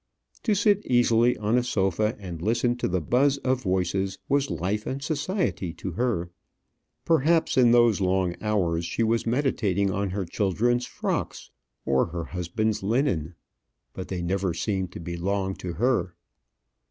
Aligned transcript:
To 0.45 0.55
sit 0.55 0.83
easily 0.87 1.37
on 1.37 1.59
a 1.59 1.63
sofa 1.63 2.17
and 2.17 2.41
listen 2.41 2.75
to 2.77 2.87
the 2.87 2.99
buzz 3.01 3.37
of 3.37 3.61
voices 3.61 4.17
was 4.27 4.49
life 4.49 4.87
and 4.87 4.99
society 4.99 5.73
to 5.75 5.91
her. 5.91 6.31
Perhaps 7.05 7.55
in 7.55 7.69
those 7.69 8.01
long 8.01 8.35
hours 8.41 8.83
she 8.83 9.03
was 9.03 9.27
meditating 9.27 9.91
on 9.91 10.09
her 10.09 10.25
children's 10.25 10.87
frocks 10.87 11.51
or 11.85 12.07
her 12.07 12.23
husband's 12.23 12.81
linen. 12.81 13.35
But 13.93 14.07
they 14.07 14.23
never 14.23 14.55
seemed 14.55 14.91
to 14.93 14.99
be 14.99 15.17
long 15.17 15.53
to 15.57 15.73
her. 15.73 16.15